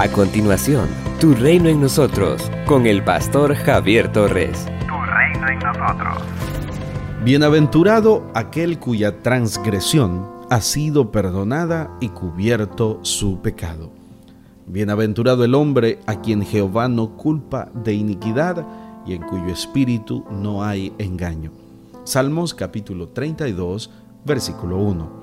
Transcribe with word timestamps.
A 0.00 0.10
continuación, 0.10 0.88
Tu 1.20 1.34
Reino 1.34 1.68
en 1.68 1.82
Nosotros, 1.82 2.50
con 2.64 2.86
el 2.86 3.04
pastor 3.04 3.54
Javier 3.54 4.10
Torres. 4.10 4.64
Tu 4.88 4.94
Reino 4.94 5.46
en 5.46 5.58
Nosotros. 5.58 6.22
Bienaventurado 7.22 8.24
aquel 8.34 8.78
cuya 8.78 9.18
transgresión 9.18 10.26
ha 10.48 10.62
sido 10.62 11.12
perdonada 11.12 11.94
y 12.00 12.08
cubierto 12.08 13.00
su 13.02 13.42
pecado. 13.42 13.90
Bienaventurado 14.66 15.44
el 15.44 15.54
hombre 15.54 15.98
a 16.06 16.22
quien 16.22 16.46
Jehová 16.46 16.88
no 16.88 17.18
culpa 17.18 17.68
de 17.74 17.92
iniquidad 17.92 18.66
y 19.04 19.12
en 19.12 19.20
cuyo 19.20 19.48
espíritu 19.48 20.24
no 20.30 20.64
hay 20.64 20.94
engaño. 20.96 21.52
Salmos 22.04 22.54
capítulo 22.54 23.08
32, 23.08 23.90
versículo 24.24 24.78
1. 24.78 25.20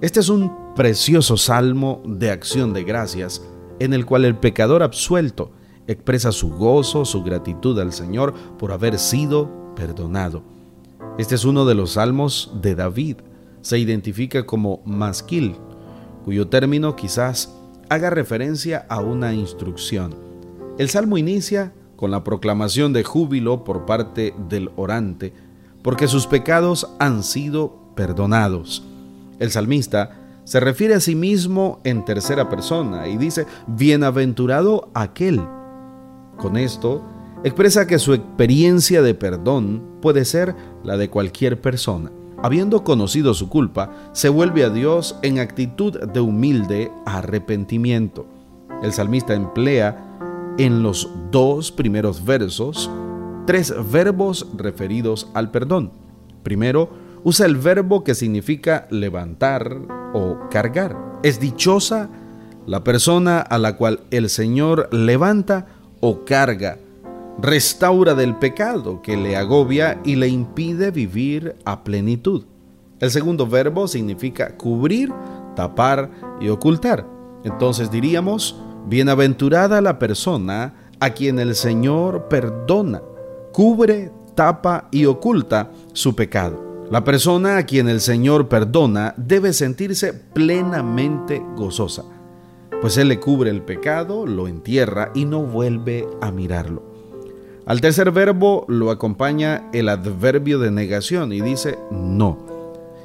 Este 0.00 0.18
es 0.18 0.28
un 0.28 0.74
precioso 0.74 1.36
salmo 1.36 2.02
de 2.04 2.32
acción 2.32 2.72
de 2.72 2.82
gracias 2.82 3.40
en 3.84 3.94
el 3.94 4.06
cual 4.06 4.24
el 4.24 4.36
pecador 4.36 4.82
absuelto 4.84 5.50
expresa 5.88 6.30
su 6.30 6.50
gozo, 6.50 7.04
su 7.04 7.24
gratitud 7.24 7.78
al 7.80 7.92
Señor 7.92 8.32
por 8.56 8.70
haber 8.70 8.96
sido 8.96 9.50
perdonado. 9.74 10.42
Este 11.18 11.34
es 11.34 11.44
uno 11.44 11.64
de 11.64 11.74
los 11.74 11.94
salmos 11.94 12.52
de 12.62 12.76
David. 12.76 13.16
Se 13.60 13.80
identifica 13.80 14.46
como 14.46 14.82
masquil, 14.84 15.56
cuyo 16.24 16.46
término 16.46 16.94
quizás 16.94 17.52
haga 17.88 18.10
referencia 18.10 18.86
a 18.88 19.00
una 19.00 19.34
instrucción. 19.34 20.14
El 20.78 20.88
salmo 20.88 21.18
inicia 21.18 21.72
con 21.96 22.12
la 22.12 22.22
proclamación 22.22 22.92
de 22.92 23.02
júbilo 23.02 23.64
por 23.64 23.84
parte 23.84 24.32
del 24.48 24.70
orante, 24.76 25.32
porque 25.82 26.06
sus 26.06 26.28
pecados 26.28 26.88
han 27.00 27.24
sido 27.24 27.76
perdonados. 27.96 28.84
El 29.40 29.50
salmista 29.50 30.21
se 30.44 30.60
refiere 30.60 30.94
a 30.94 31.00
sí 31.00 31.14
mismo 31.14 31.80
en 31.84 32.04
tercera 32.04 32.48
persona 32.48 33.08
y 33.08 33.16
dice, 33.16 33.46
bienaventurado 33.66 34.90
aquel. 34.94 35.40
Con 36.36 36.56
esto, 36.56 37.02
expresa 37.44 37.86
que 37.86 37.98
su 37.98 38.14
experiencia 38.14 39.02
de 39.02 39.14
perdón 39.14 39.82
puede 40.00 40.24
ser 40.24 40.54
la 40.82 40.96
de 40.96 41.08
cualquier 41.10 41.60
persona. 41.60 42.10
Habiendo 42.42 42.82
conocido 42.82 43.34
su 43.34 43.48
culpa, 43.48 43.92
se 44.12 44.28
vuelve 44.28 44.64
a 44.64 44.70
Dios 44.70 45.16
en 45.22 45.38
actitud 45.38 46.00
de 46.00 46.20
humilde 46.20 46.90
arrepentimiento. 47.06 48.26
El 48.82 48.92
salmista 48.92 49.34
emplea 49.34 50.18
en 50.58 50.82
los 50.82 51.08
dos 51.30 51.70
primeros 51.70 52.24
versos 52.24 52.90
tres 53.46 53.72
verbos 53.90 54.48
referidos 54.56 55.30
al 55.34 55.50
perdón. 55.50 55.92
Primero, 56.42 56.90
usa 57.22 57.46
el 57.46 57.56
verbo 57.56 58.02
que 58.02 58.14
significa 58.14 58.86
levantar 58.90 60.01
o 60.12 60.38
cargar. 60.50 60.96
Es 61.22 61.40
dichosa 61.40 62.08
la 62.66 62.84
persona 62.84 63.40
a 63.40 63.58
la 63.58 63.76
cual 63.76 64.00
el 64.10 64.28
Señor 64.28 64.88
levanta 64.92 65.66
o 66.00 66.24
carga, 66.24 66.78
restaura 67.40 68.14
del 68.14 68.36
pecado 68.36 69.02
que 69.02 69.16
le 69.16 69.36
agobia 69.36 70.00
y 70.04 70.16
le 70.16 70.28
impide 70.28 70.90
vivir 70.90 71.56
a 71.64 71.82
plenitud. 71.82 72.44
El 73.00 73.10
segundo 73.10 73.46
verbo 73.46 73.88
significa 73.88 74.56
cubrir, 74.56 75.12
tapar 75.56 76.10
y 76.40 76.48
ocultar. 76.48 77.06
Entonces 77.44 77.90
diríamos, 77.90 78.56
bienaventurada 78.86 79.80
la 79.80 79.98
persona 79.98 80.74
a 81.00 81.10
quien 81.10 81.40
el 81.40 81.56
Señor 81.56 82.28
perdona, 82.28 83.02
cubre, 83.52 84.12
tapa 84.36 84.88
y 84.92 85.06
oculta 85.06 85.72
su 85.92 86.14
pecado. 86.14 86.71
La 86.92 87.04
persona 87.04 87.56
a 87.56 87.64
quien 87.64 87.88
el 87.88 88.02
Señor 88.02 88.48
perdona 88.48 89.14
debe 89.16 89.54
sentirse 89.54 90.12
plenamente 90.12 91.42
gozosa, 91.56 92.04
pues 92.82 92.98
Él 92.98 93.08
le 93.08 93.18
cubre 93.18 93.48
el 93.48 93.62
pecado, 93.62 94.26
lo 94.26 94.46
entierra 94.46 95.10
y 95.14 95.24
no 95.24 95.40
vuelve 95.40 96.06
a 96.20 96.30
mirarlo. 96.30 96.82
Al 97.64 97.80
tercer 97.80 98.10
verbo 98.10 98.66
lo 98.68 98.90
acompaña 98.90 99.70
el 99.72 99.88
adverbio 99.88 100.58
de 100.58 100.70
negación 100.70 101.32
y 101.32 101.40
dice 101.40 101.78
no. 101.90 102.36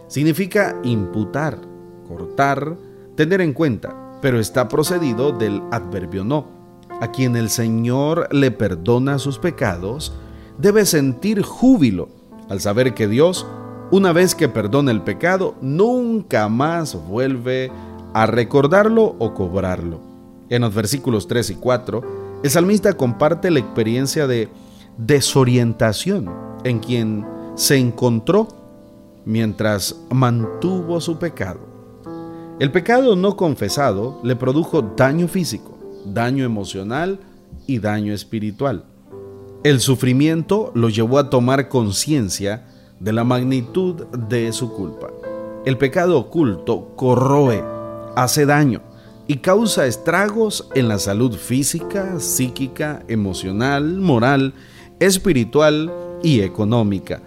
Significa 0.09 0.75
imputar, 0.83 1.57
cortar, 2.09 2.75
tener 3.15 3.39
en 3.39 3.53
cuenta, 3.53 4.19
pero 4.21 4.37
está 4.37 4.67
procedido 4.67 5.31
del 5.31 5.61
adverbio 5.71 6.25
no. 6.25 6.45
A 6.99 7.09
quien 7.13 7.37
el 7.37 7.49
Señor 7.49 8.27
le 8.33 8.51
perdona 8.51 9.17
sus 9.17 9.39
pecados, 9.39 10.11
debe 10.57 10.85
sentir 10.85 11.41
júbilo 11.41 12.09
al 12.49 12.59
saber 12.59 12.93
que 12.93 13.07
Dios 13.07 13.47
una 13.91 14.11
vez 14.11 14.35
que 14.35 14.49
perdona 14.49 14.91
el 14.91 15.01
pecado, 15.01 15.55
nunca 15.61 16.49
más 16.49 16.95
vuelve 17.07 17.71
a 18.13 18.25
recordarlo 18.25 19.15
o 19.19 19.33
cobrarlo. 19.33 20.01
En 20.49 20.61
los 20.61 20.73
versículos 20.73 21.27
3 21.27 21.51
y 21.51 21.55
4, 21.55 22.01
el 22.43 22.49
salmista 22.49 22.93
comparte 22.93 23.49
la 23.49 23.59
experiencia 23.59 24.27
de 24.27 24.49
desorientación 24.97 26.29
en 26.63 26.79
quien 26.79 27.25
se 27.55 27.77
encontró 27.77 28.47
mientras 29.25 29.95
mantuvo 30.09 30.99
su 30.99 31.17
pecado. 31.17 31.59
El 32.59 32.71
pecado 32.71 33.15
no 33.15 33.37
confesado 33.37 34.19
le 34.23 34.35
produjo 34.35 34.81
daño 34.81 35.27
físico, 35.27 35.77
daño 36.05 36.43
emocional 36.43 37.19
y 37.67 37.79
daño 37.79 38.13
espiritual. 38.13 38.83
El 39.63 39.79
sufrimiento 39.79 40.71
lo 40.75 40.89
llevó 40.89 41.19
a 41.19 41.29
tomar 41.29 41.69
conciencia 41.69 42.65
de 42.99 43.13
la 43.13 43.23
magnitud 43.23 44.05
de 44.07 44.51
su 44.53 44.71
culpa. 44.73 45.07
El 45.65 45.77
pecado 45.77 46.17
oculto 46.17 46.93
corroe, 46.95 47.63
hace 48.15 48.45
daño 48.45 48.81
y 49.27 49.37
causa 49.37 49.85
estragos 49.85 50.69
en 50.75 50.87
la 50.87 50.99
salud 50.99 51.33
física, 51.33 52.19
psíquica, 52.19 53.03
emocional, 53.07 53.97
moral, 53.97 54.53
espiritual 54.99 55.91
y 56.23 56.41
económica. 56.41 57.21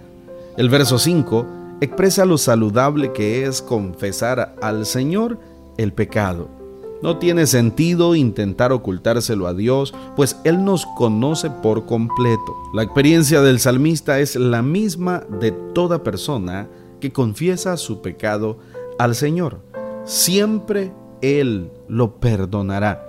El 0.57 0.69
verso 0.69 0.99
5 0.99 1.47
expresa 1.81 2.25
lo 2.25 2.39
saludable 2.39 3.13
que 3.13 3.45
es 3.45 3.63
confesar 3.63 4.57
al 4.63 4.87
Señor 4.87 5.39
el 5.77 5.93
pecado 5.93 6.60
no 7.03 7.19
tiene 7.19 7.47
sentido 7.47 8.15
intentar 8.15 8.73
ocultárselo 8.73 9.47
a 9.47 9.55
Dios, 9.55 9.95
pues 10.17 10.37
Él 10.45 10.65
nos 10.65 10.87
conoce 10.97 11.51
por 11.51 11.87
completo. 11.87 12.57
La 12.75 12.83
experiencia 12.83 13.41
del 13.41 13.59
salmista 13.61 14.19
es 14.21 14.37
la 14.37 14.63
misma 14.63 15.25
de 15.41 15.53
toda 15.53 16.03
persona 16.03 16.69
que 17.01 17.13
confiesa 17.13 17.77
su 17.77 18.03
pecado 18.03 18.59
al 18.99 19.15
Señor. 19.15 19.61
Siempre 20.05 20.93
Él 21.23 21.71
lo 21.89 22.21
perdonará 22.21 23.07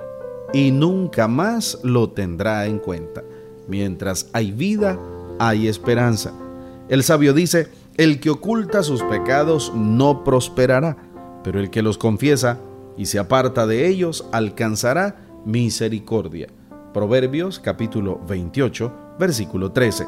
y 0.54 0.72
nunca 0.72 1.28
más 1.28 1.80
lo 1.84 2.10
tendrá 2.10 2.66
en 2.68 2.80
cuenta. 2.80 3.24
Mientras 3.68 4.30
hay 4.34 4.52
vida, 4.52 5.00
hay 5.40 5.68
esperanza. 5.68 6.34
El 6.90 7.04
sabio 7.04 7.34
dice, 7.34 7.70
el 7.98 8.20
que 8.20 8.30
oculta 8.30 8.84
sus 8.84 9.04
pecados 9.04 9.72
no 9.76 10.24
prosperará, 10.24 10.98
pero 11.44 11.60
el 11.60 11.70
que 11.70 11.82
los 11.82 11.98
confiesa 11.98 12.60
y 12.98 13.06
se 13.06 13.20
aparta 13.20 13.66
de 13.68 13.88
ellos 13.88 14.28
alcanzará 14.32 15.28
misericordia. 15.46 16.48
Proverbios 16.94 17.60
capítulo 17.60 18.20
28, 18.28 18.92
versículo 19.20 19.72
13. 19.72 20.06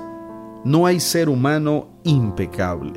No 0.66 0.86
hay 0.86 1.00
ser 1.00 1.30
humano 1.30 1.90
impecable. 2.04 2.94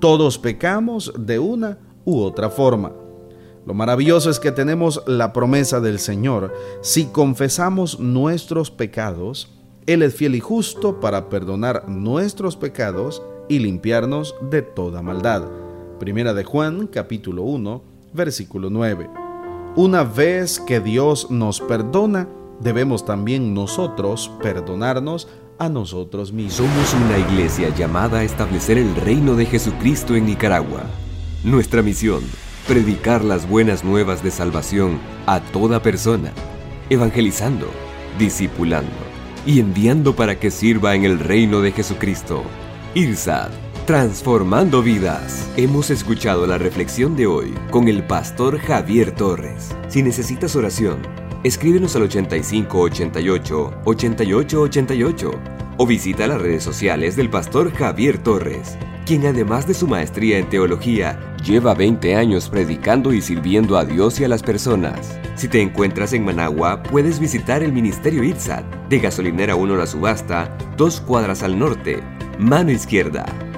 Todos 0.00 0.38
pecamos 0.38 1.12
de 1.18 1.38
una 1.38 1.78
u 2.04 2.20
otra 2.20 2.50
forma. 2.50 2.92
Lo 3.66 3.74
maravilloso 3.74 4.30
es 4.30 4.40
que 4.40 4.52
tenemos 4.52 5.02
la 5.06 5.32
promesa 5.32 5.80
del 5.80 5.98
Señor. 5.98 6.54
Si 6.80 7.06
confesamos 7.06 8.00
nuestros 8.00 8.70
pecados, 8.70 9.50
Él 9.86 10.02
es 10.02 10.14
fiel 10.14 10.34
y 10.36 10.40
justo 10.40 11.00
para 11.00 11.28
perdonar 11.28 11.86
nuestros 11.88 12.56
pecados 12.56 13.22
y 13.48 13.58
limpiarnos 13.58 14.34
de 14.50 14.62
toda 14.62 15.02
maldad. 15.02 15.44
Primera 15.98 16.32
de 16.32 16.44
Juan 16.44 16.86
capítulo 16.86 17.42
1, 17.42 17.82
versículo 18.14 18.70
9. 18.70 19.17
Una 19.78 20.02
vez 20.02 20.58
que 20.58 20.80
Dios 20.80 21.30
nos 21.30 21.60
perdona, 21.60 22.28
debemos 22.58 23.04
también 23.04 23.54
nosotros 23.54 24.28
perdonarnos 24.42 25.28
a 25.56 25.68
nosotros 25.68 26.32
mismos. 26.32 26.54
Somos 26.54 26.94
una 26.94 27.16
iglesia 27.16 27.68
llamada 27.68 28.18
a 28.18 28.24
establecer 28.24 28.76
el 28.76 28.92
reino 28.96 29.36
de 29.36 29.46
Jesucristo 29.46 30.16
en 30.16 30.26
Nicaragua. 30.26 30.82
Nuestra 31.44 31.80
misión, 31.82 32.24
predicar 32.66 33.22
las 33.22 33.48
buenas 33.48 33.84
nuevas 33.84 34.24
de 34.24 34.32
salvación 34.32 34.98
a 35.26 35.38
toda 35.38 35.80
persona, 35.80 36.32
evangelizando, 36.90 37.68
discipulando 38.18 38.90
y 39.46 39.60
enviando 39.60 40.16
para 40.16 40.40
que 40.40 40.50
sirva 40.50 40.96
en 40.96 41.04
el 41.04 41.20
reino 41.20 41.60
de 41.60 41.70
Jesucristo. 41.70 42.42
IRSAD 42.96 43.67
Transformando 43.88 44.82
vidas. 44.82 45.50
Hemos 45.56 45.88
escuchado 45.88 46.46
la 46.46 46.58
reflexión 46.58 47.16
de 47.16 47.26
hoy 47.26 47.54
con 47.70 47.88
el 47.88 48.06
pastor 48.06 48.58
Javier 48.58 49.12
Torres. 49.12 49.74
Si 49.88 50.02
necesitas 50.02 50.54
oración, 50.56 50.98
escríbenos 51.42 51.96
al 51.96 52.02
8588 52.02 53.80
8888 53.86 55.30
o 55.78 55.86
visita 55.86 56.26
las 56.26 56.38
redes 56.38 56.62
sociales 56.62 57.16
del 57.16 57.30
pastor 57.30 57.72
Javier 57.72 58.18
Torres. 58.18 58.76
quien 59.06 59.24
además 59.24 59.66
de 59.66 59.72
su 59.72 59.88
maestría 59.88 60.36
en 60.36 60.50
teología, 60.50 61.34
lleva 61.42 61.72
20 61.72 62.14
años 62.14 62.50
predicando 62.50 63.14
y 63.14 63.22
sirviendo 63.22 63.78
a 63.78 63.86
Dios 63.86 64.20
y 64.20 64.24
a 64.24 64.28
las 64.28 64.42
personas. 64.42 65.18
Si 65.34 65.48
te 65.48 65.62
encuentras 65.62 66.12
en 66.12 66.26
Managua, 66.26 66.82
puedes 66.82 67.18
visitar 67.18 67.62
el 67.62 67.72
Ministerio 67.72 68.22
ITSAT, 68.22 68.66
de 68.90 68.98
Gasolinera 68.98 69.54
1 69.54 69.76
La 69.76 69.86
Subasta, 69.86 70.54
dos 70.76 71.00
cuadras 71.00 71.42
al 71.42 71.58
norte, 71.58 72.02
mano 72.38 72.70
izquierda. 72.70 73.24